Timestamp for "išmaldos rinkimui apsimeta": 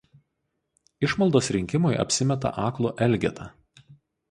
1.07-2.55